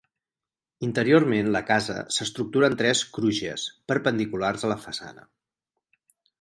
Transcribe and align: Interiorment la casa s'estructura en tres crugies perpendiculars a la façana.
Interiorment 0.87 1.51
la 1.57 1.61
casa 1.67 1.97
s'estructura 2.15 2.71
en 2.71 2.77
tres 2.81 3.03
crugies 3.19 3.69
perpendiculars 3.93 4.69
a 4.69 4.75
la 4.75 4.81
façana. 4.89 5.31